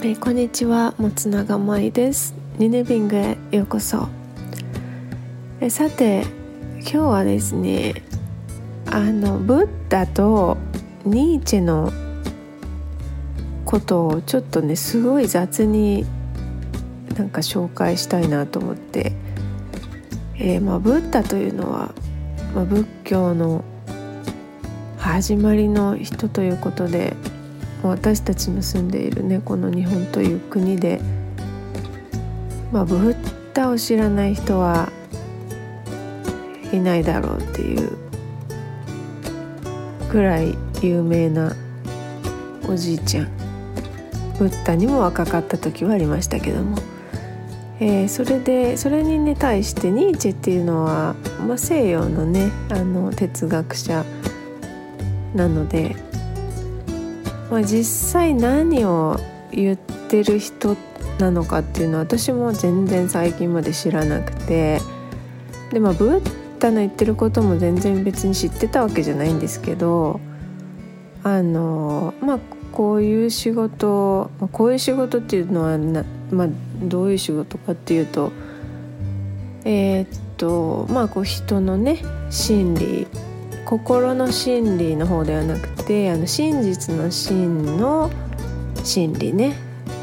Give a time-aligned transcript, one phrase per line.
[0.00, 2.32] えー、こんにちは松永舞です。
[2.56, 4.06] ニネビングへようこそ。
[5.60, 6.22] えさて
[6.82, 8.04] 今日はですね
[8.86, 10.56] あのブッダと
[11.04, 11.92] ニーチェの
[13.64, 16.06] ことをちょっとねすごい雑に
[17.16, 19.12] なんか紹介したいなと思って、
[20.36, 21.92] えー、まあ、ブッダというのは、
[22.54, 23.64] まあ、仏教の
[24.96, 27.16] 始まりの人ということで
[27.82, 31.00] 私たちの住んでいるねこの日本という国で、
[32.72, 33.16] まあ、ブッ
[33.54, 34.90] ダを知らない人は
[36.72, 37.96] いないだろうっていう
[40.10, 41.54] くらい有名な
[42.68, 43.38] おじいちゃん。
[44.38, 46.78] ブッダにも若かった時はありましたけども、
[47.80, 51.16] えー、それでそれにね対してニーチェっていうのは、
[51.46, 54.04] まあ、西洋のねあの哲学者
[55.34, 55.96] なので
[57.50, 59.18] まあ、実際何を
[59.50, 60.76] 言ってる人
[61.18, 64.80] なのかっていうのは私も全然最近まで知らなくて。
[65.70, 70.20] でまあブッダの言ってることも全然別に知ってたわけじゃないんですけど。
[71.24, 72.38] あのまあ
[72.72, 76.48] こういう仕事こういう仕事っていうのはな、まあ、
[76.80, 78.32] どういう仕事かっていうと。
[79.64, 82.00] えー、っとまあこう人のね
[82.30, 83.06] 心理
[83.68, 88.10] 心の心理の方ではなくてあの真実の真の
[88.82, 89.56] 真理ね。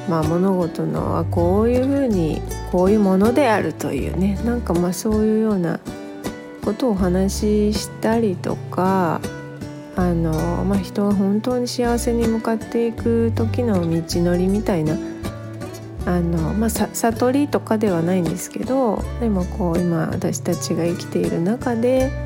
[0.07, 4.39] まあ物事のはこういうふうにこういうものであるというね。
[4.45, 5.79] なんかまあそういうような
[6.63, 9.19] ことをお話ししたりとか
[9.95, 14.95] あの、まあ、人が本当に幸せに向かっていく時の道のりみたいな
[16.05, 22.24] あの、まあ、悟りとかではないんですけどでもこう今私たちが生きている中で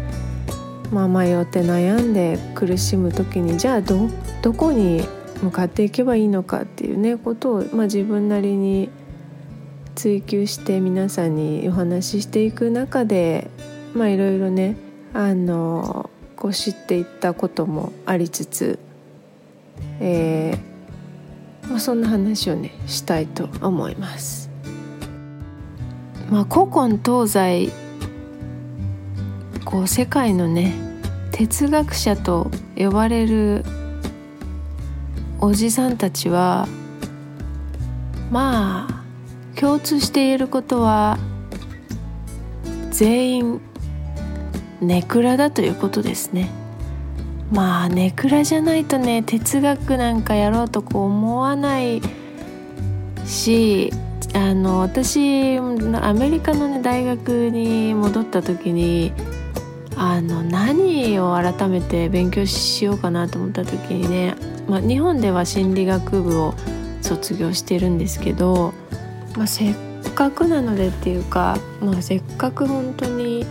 [0.91, 4.09] まあ、迷って悩んで苦しむ時にじゃあど
[4.41, 5.03] どこに
[5.41, 8.89] 向かっていけばいいのかっていうねことを、まあ、自分なりに
[9.95, 13.49] 追求して皆さんにお話ししていく中で
[13.93, 14.77] まあいろいろね
[15.13, 18.79] あのこう知っていったこともありつつ、
[19.99, 24.49] えーまあ、そんな話をねしたいと思います。
[26.29, 27.71] まあ、古今東西
[29.65, 30.73] こう世界のね
[31.31, 33.63] 哲学者と呼ばれる
[35.39, 36.67] おじさんたちは
[38.31, 41.17] まあ共通していることは
[42.91, 43.61] 全員
[44.81, 46.49] ネクラだということですね。
[47.51, 52.01] まあネクラじゃないとね哲学なんかやろうとこう思わない
[53.25, 53.91] し
[54.33, 59.11] あの私アメリカの、ね、大学に戻った時に
[60.01, 64.33] あの何を改めて勉強しようかなと思った時にね、
[64.65, 66.53] まあ、日本では心理学部を
[67.01, 68.73] 卒業してるんですけど、
[69.35, 69.75] まあ、せっ
[70.15, 73.45] かくなのでっていうか、まあ、せっかく本当に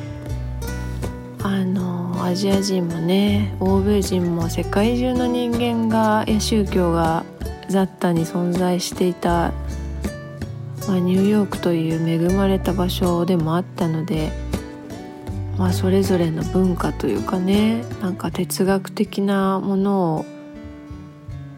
[1.42, 7.26] あのアジア人もね欧米人も世界中の人間がや宗教が
[7.69, 9.53] 雑多に存在していた、
[10.88, 14.47] まあ、ニューヨークという恵まれた場所でもあったので。
[15.58, 20.26] まあ、それぞれの文化というかねなんか哲学的なものを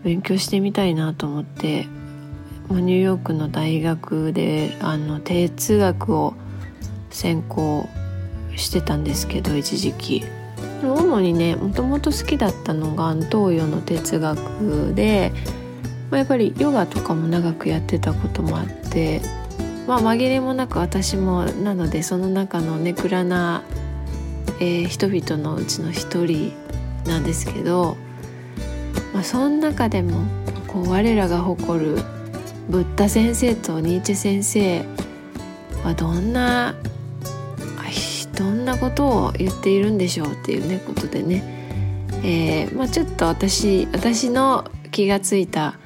[0.03, 1.87] 勉強してみたいなと思って、
[2.69, 6.35] まあ、ニューヨークの大学であの哲学を
[7.11, 7.87] 専攻
[8.57, 10.25] してたんですけど一時期。
[10.83, 15.31] 主にねもともと好きだったのが東洋の哲学で、
[16.11, 19.21] まあ、やっぱりヨガとかも長くやってたこともあって
[19.87, 23.63] まあ紛れもなく私もなのでその中のネクラな
[24.61, 26.53] えー、人々のうちの一人
[27.07, 27.97] なんですけど、
[29.13, 30.25] まあ、その中でも
[30.67, 31.97] こう我らが誇る
[32.69, 34.85] ブッダ先生とニーチェ先生
[35.85, 36.75] はどんな
[38.41, 41.45] どんなことを言っているんでしょうっていうねことでね、
[42.25, 45.79] えーまあ、ちょっと私私の気がついた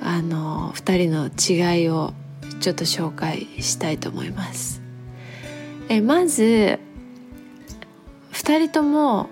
[0.00, 2.12] あの2人の違いを
[2.60, 4.80] ちょっと紹介したいと思います。
[5.88, 6.78] えまず
[8.46, 9.28] 2人とも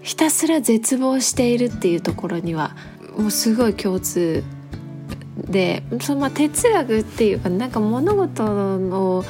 [0.00, 2.74] ひたすら絶望しているっていうところには
[3.18, 4.42] もうすごい共通
[5.36, 9.22] でそのまあ哲学っていうかなんか物事を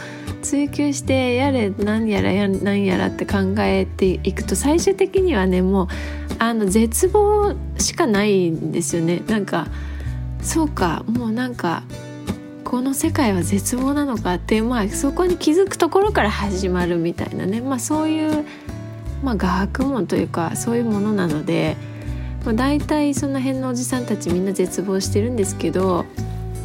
[0.43, 5.89] 追求してやれ何やらや何やらって考えていくと最終的にはねもう
[6.39, 9.25] あの絶望しかないんですよね。
[9.27, 9.67] なんか
[10.41, 11.83] そうかもうなんか
[12.63, 17.61] この世界は絶望なのかってまあそこに気づくところから始まるみたいなね。
[17.61, 18.47] まあそういう
[19.23, 21.77] まあ、学問というかそういうものなので、
[22.45, 26.05] まあ、大体その辺のおじさんたちみんな絶望してるんですけど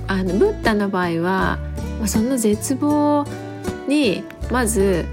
[0.08, 1.58] あのブッダの場合は、
[2.00, 3.26] まあ、その絶望
[3.88, 5.06] にまず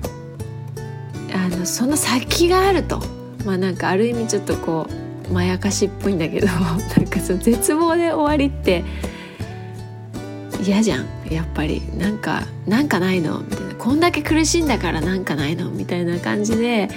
[1.33, 3.01] あのその先があると。
[3.47, 4.87] まあなんかある意味ちょっとこ
[5.31, 8.85] うまやかしっぽいんだけど なんかその絶望で終わりって
[10.63, 11.83] 嫌じゃんやっぱり。
[11.97, 13.41] なんかなんかないの？
[13.41, 13.75] みたいな。
[13.77, 15.71] こんだけ苦しいんだからなんかないの？
[15.71, 16.91] みたいな感じで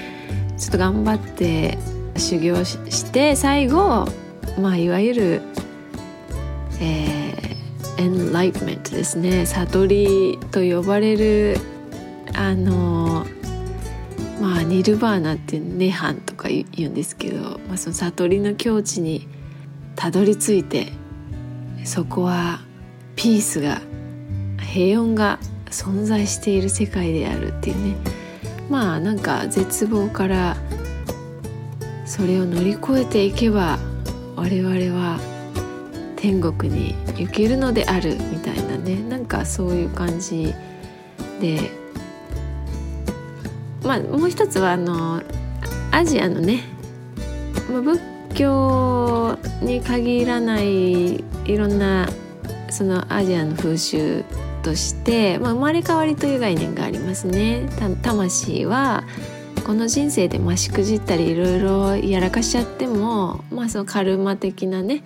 [0.57, 1.77] ちょっと頑張って
[2.17, 4.07] 修行して最後
[4.59, 5.41] まあいわゆる、
[6.79, 9.45] えー、エンライトメントですね。
[9.45, 11.57] 悟りと呼ばれる
[12.35, 13.25] あの
[14.41, 19.27] まあニルバーナって涅槃とか言うんですけど、まあ、その悟りの境地に
[19.95, 20.91] たどり着いて
[21.85, 22.61] そこは
[23.15, 23.81] ピースが
[24.59, 28.22] 平穏が存在している世界であるっていうね。
[28.73, 30.57] まあなんか絶望から
[32.07, 33.77] それを乗り越えていけば
[34.35, 35.19] 我々は
[36.15, 38.95] 天国に行けるのであるみたいなね。
[39.03, 40.55] なんかそういう感じ
[41.39, 41.69] で。
[43.83, 45.21] まあもう一つはあの
[45.91, 46.63] アジアのね。
[47.67, 48.01] 仏
[48.33, 51.23] 教に限らないい
[51.55, 52.09] ろんな
[52.71, 54.25] そのアジアの風習
[54.63, 57.68] として、まあ、生まれ変わりという概念がありますね。
[58.01, 59.04] 魂は
[59.65, 65.04] この人生でましくじったりいろいろやらかしちゃっても、まあ、そのカルマ的なね、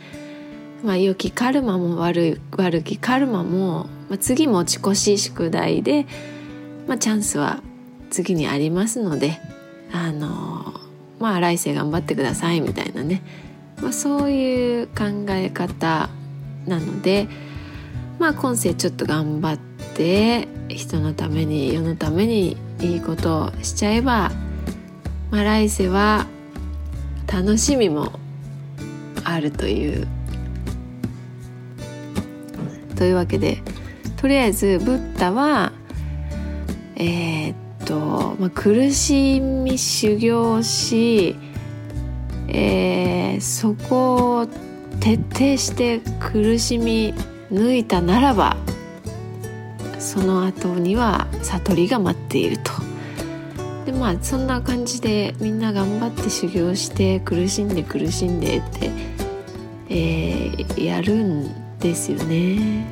[0.83, 6.05] まあ、良きカルマも悪い悪きカルマも、まあ、次持ち越し宿題で、
[6.87, 7.61] まあ、チャンスは
[8.09, 9.39] 次にありますので
[9.91, 10.73] あの
[11.19, 13.21] まあ来世頑張ってくださいみたいなね、
[13.81, 16.09] まあ、そういう考え方
[16.67, 17.46] なので。
[18.19, 19.57] まあ今世ちょっと頑張っ
[19.95, 24.31] て人のために世のためにいいことをしちゃえば、
[25.31, 26.25] まあ、来世は
[27.31, 28.11] 楽しみも
[29.23, 30.07] あるという。
[32.95, 33.61] というわけで
[34.15, 35.71] とりあえずブッダは
[36.95, 37.55] えー、っ
[37.85, 41.35] と、まあ、苦しみ修行し、
[42.47, 44.47] えー、そこを
[44.99, 47.13] 徹底して苦しみ
[47.51, 48.57] 抜いたならば
[49.99, 52.71] その後には悟りが待っていると。
[53.85, 58.91] でまあそんな感じでみんな頑張って修行して苦しんで苦しんでって、
[59.89, 62.85] えー、やるんですよね。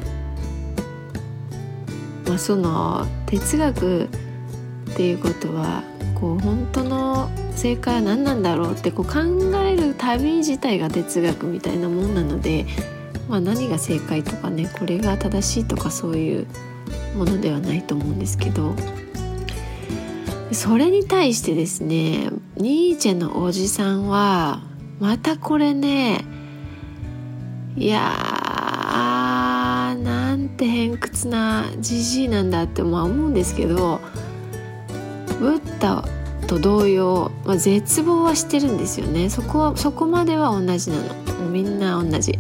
[2.28, 4.08] まあ、その哲学っ
[4.96, 5.84] ていうことは
[6.16, 9.20] こう本当の正解は何なんだろうってこう考
[9.64, 12.66] える旅自体が哲学みたいなもんなので
[13.28, 16.48] まあ、何が正解とかねこれが正しいとかそういう
[17.16, 18.76] ものではないと思うんですけど。
[20.52, 24.62] それに対してですねニーチェのおじさんは
[25.00, 26.24] またこれね
[27.76, 34.00] いやーなんて偏屈なじじいなんだってまあ思うんですけど
[35.40, 36.06] ブッダ
[36.48, 39.30] と同様、まあ、絶望はしてるんですよね。
[39.30, 41.50] そこはそこまでは同じなの。
[41.50, 42.40] みんな同じ。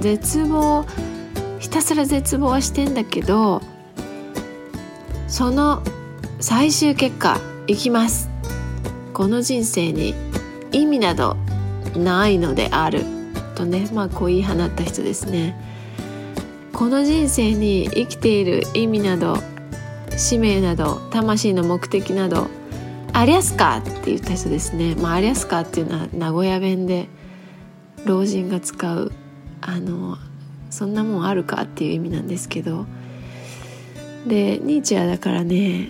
[0.00, 0.84] 絶望
[1.58, 3.62] ひたすら絶望はしてんだけど
[5.28, 5.82] その
[6.40, 8.28] 最終結果いきます。
[9.14, 10.14] この人生に
[10.72, 11.36] 意味など
[11.96, 13.04] ないのである。
[13.54, 15.56] とねまあこう言い放った人ですね。
[16.72, 19.36] この人生に生きている意味など
[20.16, 22.48] 使命など魂の目的など
[23.12, 24.94] ありゃすかって言った人ですね。
[24.96, 27.08] まあありゃすかっていうのは名古屋弁で
[28.04, 29.12] 老人が使う
[29.62, 30.18] あの
[30.68, 32.84] そんなもんあるかっていう意味なんですけど。
[34.26, 35.88] でニーチェはだからね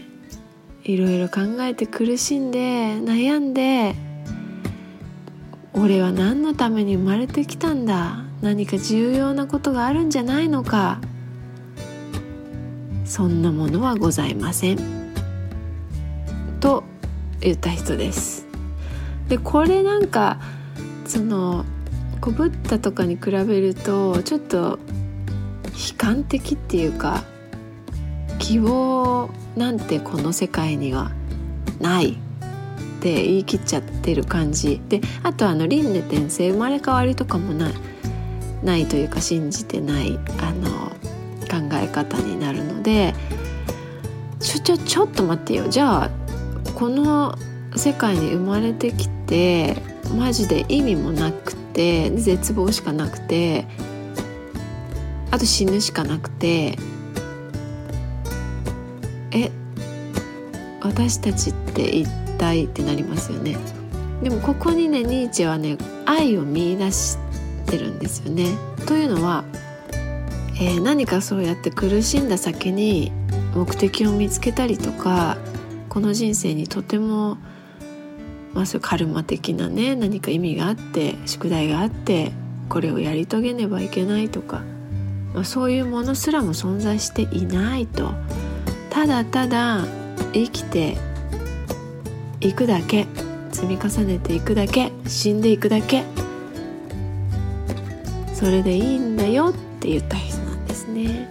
[0.84, 3.94] いろいろ考えて苦しんで悩んで
[5.74, 8.24] 俺は何のために生まれてきたんだ？
[8.40, 10.98] 何か重要なことがあるんじゃないのか？
[13.04, 14.78] そんなものはございません。
[16.60, 16.84] と
[17.40, 18.46] 言った人です。
[19.28, 20.40] でこれなんか
[21.04, 21.66] その
[22.22, 24.78] こうブッダとかに比べるとちょっと
[25.64, 27.24] 悲観的っていうか
[28.38, 31.10] 希望なんてこの世界には
[31.80, 32.14] ないっ
[33.00, 37.74] て言い切っちゃってる感じであとあの輪廻転生生まれ変わりとかもない
[38.62, 40.70] ないというか信じてないあの
[41.50, 43.14] 考え方になるので
[44.38, 45.68] ちょちょちょっと待ってよ。
[45.68, 46.10] じゃあ
[46.76, 47.36] この
[47.76, 49.76] 世界に生まれてきて
[50.16, 53.66] マジで意味もなくて絶望しかなくて
[55.30, 56.76] あと死ぬしかなくて
[59.30, 59.50] え
[60.80, 63.56] 私たちって一体ってなりますよね
[64.22, 67.18] でもここにねニーチェはね愛を見出し
[67.66, 68.46] てるんですよね。
[68.86, 69.44] というのは、
[70.60, 73.10] えー、何かそうやって苦しんだ先に
[73.54, 75.36] 目的を見つけたりとか
[75.88, 77.36] この人生にとても、
[78.54, 82.32] まあ、そういうカルマ的なね何か意味があって宿題があって
[82.68, 84.62] これをやり遂げねばいけないとか、
[85.34, 88.12] まあ、そういうものすらも存在していないと。
[88.90, 89.86] ただただ
[90.34, 90.98] 生きて
[92.40, 93.06] いくだけ
[93.50, 96.04] 積み重ねていくだけ死んでいくだけ
[98.34, 101.28] それでいいんだよって言った人なんですね。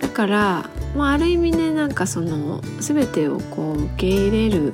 [0.00, 4.72] だから、まあ、ある意味ねなんかその全てをこう受け入れる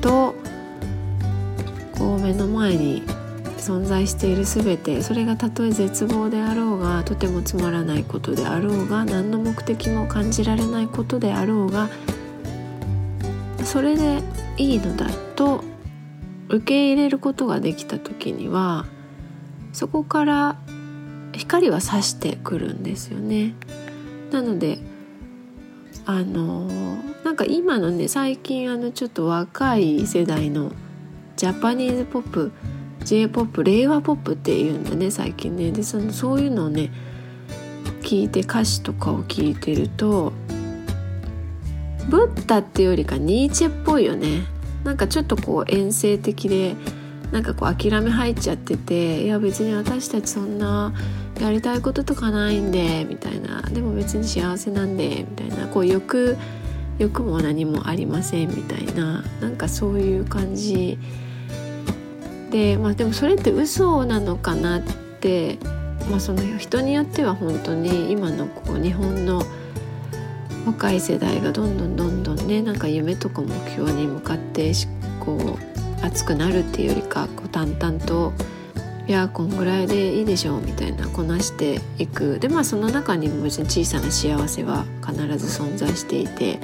[0.00, 0.31] と
[2.32, 3.02] 目の前に
[3.58, 11.90] 存在している全てそれがたとえ絶望であろうがとてもつまらないことであろうが何の目的も感じられないことであろうが
[13.64, 14.22] それで
[14.56, 15.62] いいのだと
[16.48, 18.86] 受け入れることができた時には
[19.72, 20.56] そこから
[21.32, 23.54] 光は差してくるんですよね。
[24.32, 24.78] なので
[26.04, 26.66] あの
[27.24, 30.72] なんか今のね最近あのちょっと若い世代の
[31.42, 32.52] ジャパニーズポップ
[33.04, 35.72] j p o p 令和ポップっていうんだね最近ね。
[35.72, 36.92] でそのそういうのをね
[38.02, 40.32] 聞いて歌詞とかを聞いてると
[42.08, 44.44] ブッダっていうよりかニーチェっぽいよね。
[44.84, 46.76] なんかちょっとこう遠征的で
[47.32, 50.94] なんかこう諦め入っちゃってていや別に私たちそんな
[51.40, 53.62] やりたいこととかないんでみたいな。
[53.62, 55.66] でも別に幸せなんでみたいな。
[55.66, 56.36] こう欲
[57.00, 59.24] 欲も何もありませんみたいな。
[59.40, 61.00] なんかそういう感じ
[62.52, 64.82] でまあでもそれって嘘なのかなっ
[65.20, 65.58] て、
[66.10, 69.42] まあ、その人によっては本当に今のこう日本の
[70.66, 74.72] 若い世代がどんどんどんどんねなんか夢とか目標に向かって
[75.18, 78.32] こう熱くなるっていうよりかこう淡々と
[79.08, 82.38] いやこんぐらいでいいでしょうみたいなこなしていく。
[82.38, 86.60] でまあその中にも別に小さな幸せは必ず存在していて、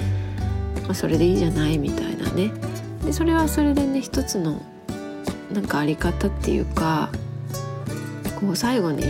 [0.83, 2.51] まあ、それでいいじゃないみたいなね。
[3.03, 4.61] でそれはそれでね一つの
[5.59, 7.09] なんかあり方っていうか
[8.39, 9.03] こう最後に、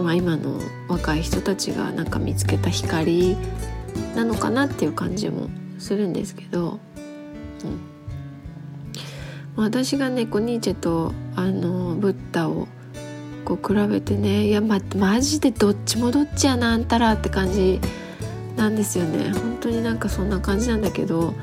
[0.00, 3.36] まあ、今の若い人たちがなんか見つけた光
[4.14, 5.48] なのかなっていう感じも
[5.80, 6.78] するんですけど、
[9.56, 12.68] うん、私がねこうニーチェとあのブッダを
[13.44, 17.80] こう比べてねいや、ま、マジでどっちもどっちやなあんたらって感じ
[18.54, 19.32] なんですよね。
[19.32, 21.34] 本当になんかそんな感じなんだけど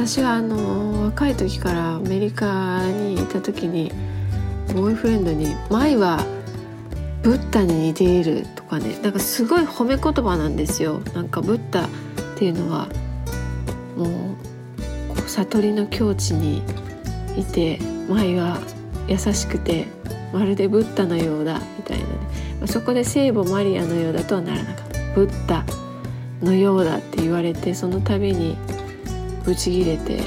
[0.00, 3.92] 私はあの若い時からアメリカにいた時に
[4.72, 6.24] ボーイフレンドに「舞は
[7.22, 11.02] ブッダに似ている」とかねなんかすごい褒め言葉なんですよ。
[11.14, 11.88] なんかブッダっ
[12.34, 12.88] ていうのは
[13.94, 14.08] もう
[15.16, 16.62] こう悟りの境地に
[17.36, 17.78] いて
[18.08, 18.58] 舞は
[19.06, 19.86] 優しくて
[20.32, 25.62] まるでブッダのようだみたいなね、そこで聖母マリアのようだとはならなかったブッダ
[26.42, 28.56] のようだって言われてその度に
[29.50, 30.20] ブチギレて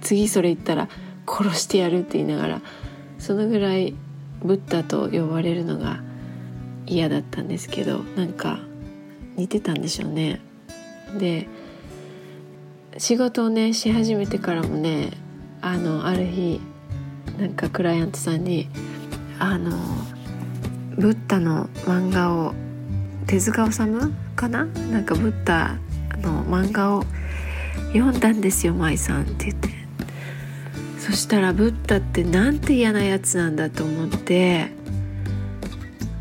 [0.00, 0.88] 次それ言ったら
[1.28, 2.62] 殺してやるって言いながら
[3.18, 3.94] そのぐらい
[4.42, 6.00] ブッダと呼ばれるのが
[6.86, 8.58] 嫌だったんですけどなんか
[9.36, 10.40] 似てたんでしょうね。
[11.18, 11.48] で
[12.96, 15.10] 仕事をねし始めてからもね
[15.60, 16.62] あのある日
[17.38, 18.70] なんかクライアントさんに
[19.38, 19.76] あの
[20.96, 22.54] ブッダの漫画を
[23.26, 24.64] 手塚治虫かな？
[24.64, 25.76] なんかブッダ
[26.22, 27.04] の漫画を
[27.92, 29.80] 読んだんですよ舞さんって言って。
[31.00, 34.70] そしたらブッダってなんて嫌なやつなんだと思って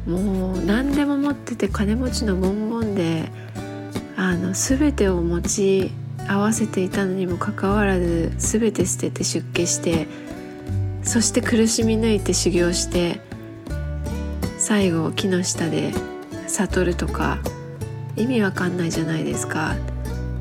[0.08, 3.30] もう何でも持ってて金持ちのボンボンで
[4.16, 5.92] あの全てを持ち
[6.28, 10.08] 合わせていたのにもかかわらず全て捨てて出家して
[11.04, 13.22] そして苦しみ抜いて修行して
[14.58, 15.92] 最後木の下で
[16.48, 17.38] 悟るとか
[18.16, 19.76] 意味わかんないじゃないですか。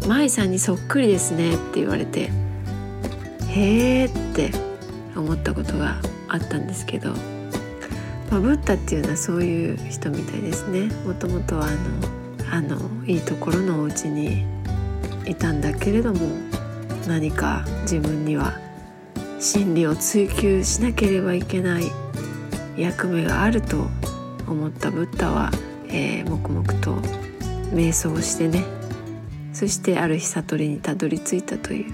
[0.09, 2.31] 舞さんにそっくりですねって言われて
[3.49, 4.50] へえって
[5.15, 7.12] 思ったことがあったんですけど
[8.31, 10.88] まあ、ブッダっていうのはそういう人みたいですね。
[11.07, 11.79] もともとはあの
[12.50, 14.45] あのいいところのお家に
[15.25, 16.21] いたんだけれども
[17.07, 18.59] 何か自分には
[19.38, 21.85] 真理を追求しなければいけない
[22.77, 23.88] 役目があると
[24.47, 25.50] 思ったブッダは、
[25.88, 26.97] えー、黙々と
[27.73, 28.77] 瞑想してね
[29.59, 31.93] そしてある日悟りにたどり着いたという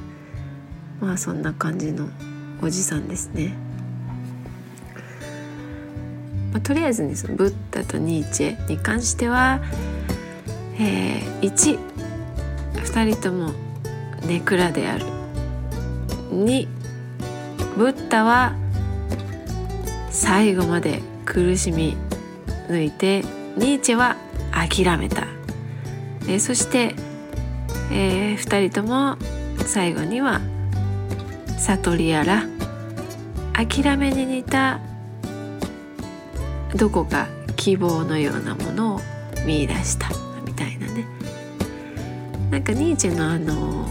[1.00, 2.10] まあそんな感じの
[2.60, 3.54] おじさんですね。
[6.52, 9.62] まあ、とりあえずねそのブッダとニーチェに関しては、
[10.78, 11.78] えー、
[12.74, 13.52] 12人とも
[14.26, 15.06] ネクラである
[16.32, 16.68] 2
[17.78, 18.54] ブッダは
[20.10, 21.96] 最後まで苦しみ
[22.68, 23.22] 抜いて
[23.56, 24.16] ニーチェは
[24.52, 25.26] 諦めた、
[26.28, 26.94] えそして、
[27.94, 29.16] えー、2人とも
[29.66, 30.40] 最後には
[31.58, 32.44] 悟りやら
[33.52, 34.80] 諦めに似た
[36.74, 39.00] どこか希望のようなものを
[39.46, 40.08] 見出した
[40.44, 41.06] みたいなね。
[42.50, 43.88] なんかニーチェのあの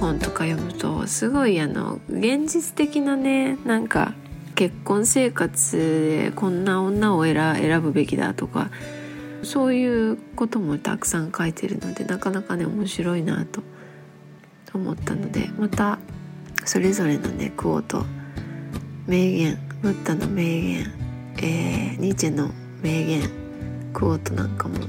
[0.00, 4.14] 本とか読むとすごいあの現実的なねなんか
[4.56, 8.70] 結婚生活でこんな女を選ぶべきだとか
[9.44, 13.62] そういうこともたくさん書いてるのでなかなかね面白いなと
[14.74, 15.98] 思ったのでまた
[16.64, 18.04] それぞれのねクオート
[19.06, 20.92] 名言ブッダの名言、
[21.38, 22.50] えー、ニーチェの
[22.82, 23.30] 名言
[23.92, 24.86] クオートなんかも、ま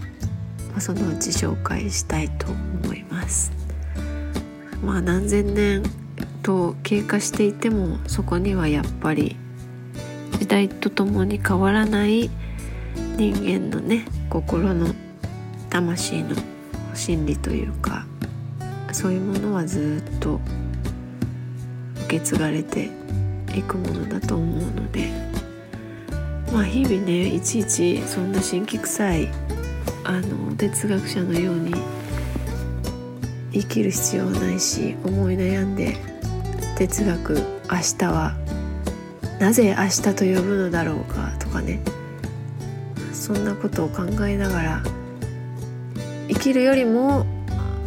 [0.78, 3.52] あ、そのうち紹介したいと思います。
[4.84, 5.84] まあ何千年
[6.44, 9.36] と経過していてもそこにはやっぱり
[10.40, 12.30] 時代とともに変わらない
[13.18, 14.94] 人間のね心の
[15.70, 16.36] 魂の
[16.94, 18.06] 心理というか
[18.92, 20.40] そういうものはずっと
[22.06, 22.90] 受け継がれて
[23.56, 25.12] いくものだと思うので
[26.54, 29.30] まあ日々ねいちいちそんな神秘臭い
[30.04, 31.74] あの哲学者のように
[33.52, 35.98] 生きる必要はないし思い悩んで
[36.78, 38.36] 哲学明日は
[39.40, 41.82] なぜ明日と呼ぶのだろうかとかね。
[43.26, 44.84] そんなことを考えながら
[46.28, 47.26] 生きるよりも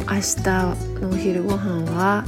[0.01, 0.43] 明日
[0.99, 2.25] のお昼ご飯は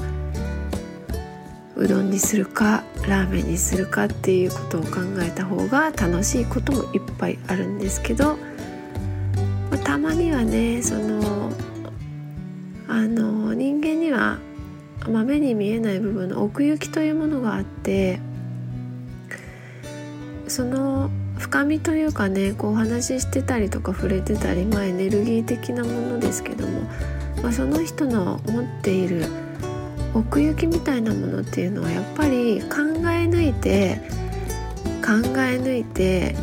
[1.75, 8.37] うどんにするかラーメンにするかっていうことを考えた方が楽しいこともいっぱいあるんですけど、
[9.69, 11.51] まあ、たまにはねその
[12.87, 14.39] あの人間には、
[15.09, 18.21] まあ、目に見えない部分の奥行きというものがあって
[20.47, 26.81] その深みというかねこうお話ししてたりとか触れてたり、まあ、エネルギー的なものですけども、
[27.41, 29.25] まあ、その人の持っている
[30.13, 32.67] 奥行きみたいなものっていうのはやっぱり考
[33.09, 34.01] え抜いて
[35.03, 36.35] 考え抜いて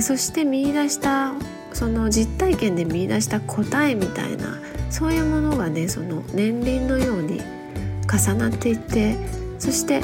[0.00, 1.32] そして見出した
[1.72, 4.58] その実体験で見出した答えみたいな
[4.90, 7.40] そういうものがねその年輪のように
[8.06, 9.16] 重なっていって
[9.58, 10.02] そして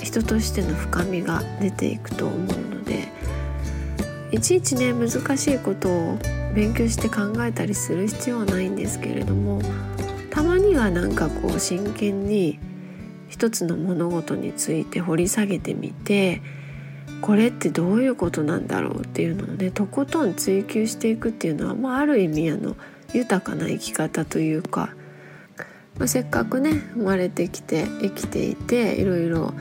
[0.00, 2.65] 人としての深みが出ていくと思う。
[2.65, 2.65] の
[4.36, 6.18] いちいちね難しいことを
[6.54, 9.62] 勉強して考えたりする必要はないんですけれども
[10.28, 12.58] たまにはなんかこう真剣に
[13.30, 16.42] 一つの物事について掘り下げてみて
[17.22, 22.76] これってどういうことなんだろうっていうのをねとことん追求していくっていうのは、まあ、ある意味あの
[23.14, 24.90] 豊かな生き方というか、
[25.96, 29.54] まあ、せっかくね生まれてきて生きていていろいろ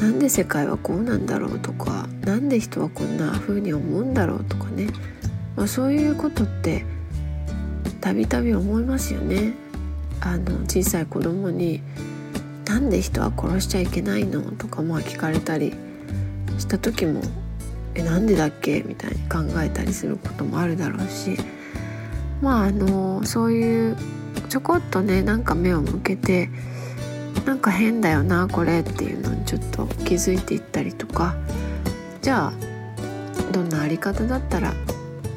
[0.00, 4.88] なんで世界はこうなんだろうとか何で人はこんな風に思うんだろうとかね、
[5.56, 6.84] まあ、そういうことって
[8.00, 9.52] たびたび思いますよね。
[10.22, 11.82] あの小さい子供に
[12.66, 15.74] 「なんで人は殺しちゃいけないの?」とかまあ聞かれたり
[16.58, 17.22] した時も
[17.94, 21.36] 「えなんでだっけ?」みたいに考えたりすることもあるだろうし
[22.42, 23.96] まああのそういう
[24.48, 26.50] ちょこっとねなんか目を向けて
[27.44, 31.34] なんか変だよなこれっていうのにちょっと気づいていったりとか。
[32.22, 34.74] じゃあどんなあり方だったら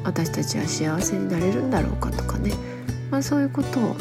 [0.04, 2.52] 私たちは幸せになれるんだろうかとかね、
[3.10, 3.96] まあ、そういうことを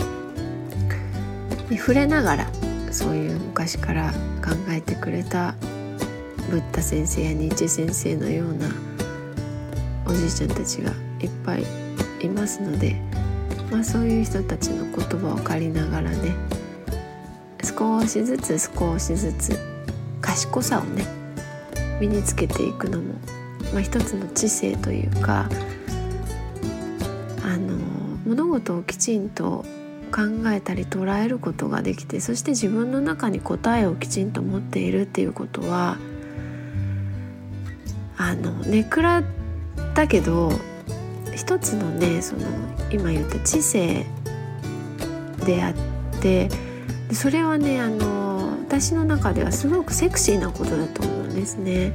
[1.71, 2.47] 触れながら
[2.91, 4.11] そういう昔から
[4.43, 5.55] 考えてくれた
[6.51, 8.67] ブッダ先生やニーチェ先生のような
[10.05, 11.63] おじいちゃんたちがいっぱい
[12.21, 12.95] いますので、
[13.71, 16.35] まあ、そういう人たちの言葉を借りながらね
[17.77, 19.59] 少しずつ少しずつ
[20.21, 21.05] 賢さをね
[21.99, 23.13] 身につけていくのも、
[23.73, 25.49] まあ、一つの知性というか
[27.43, 27.77] あの
[28.25, 29.65] 物事をきちんと
[30.11, 35.97] 考えたり捉えることができてそして自分の中に答えをきちんと持っているっていうことは
[38.17, 39.23] あのネクラ
[39.95, 40.51] だけど
[41.35, 42.41] 一つのねその
[42.91, 44.05] 今言った知性
[45.45, 45.73] であっ
[46.21, 46.49] て
[47.15, 51.91] それはねあの私の中ではすごくセクシーなことだと思うんですね。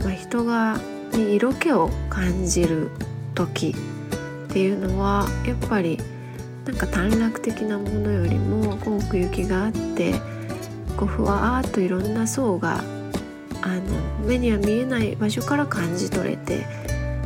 [0.00, 0.78] まあ、人が
[1.12, 2.90] に色気を感じる
[3.34, 3.74] 時
[4.48, 5.98] っていうのはやっぱり
[6.64, 10.14] なんか短絡的なものよりも奥行きがあって
[10.96, 12.82] こうふわーっといろんな層が
[13.62, 13.82] あの
[14.26, 16.66] 目には見えない場所から感じ取れて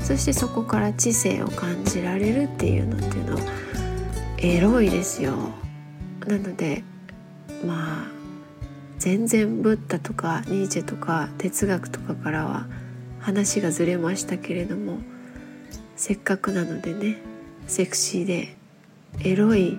[0.00, 3.38] そしてそこから知性を感じられるっていうのっていうの
[4.38, 5.34] エロいですよ。
[6.28, 6.84] なので
[7.66, 8.10] まあ
[8.98, 12.66] 全然ブッダとかニーチェとか哲学とかからは
[13.20, 14.98] 話がずれましたけれども
[15.96, 17.16] せっかくなのでね
[17.66, 18.56] セクシーで
[19.24, 19.78] エロい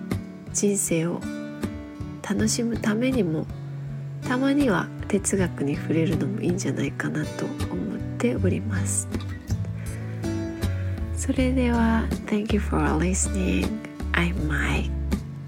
[0.52, 1.20] 人生を
[2.28, 3.46] 楽しむためにも
[4.26, 9.08] たまには哲学に触れるのもいいんじゃないかなと思っております。
[11.16, 13.66] それでは Thank you for listening.
[14.12, 14.99] I'm Mike.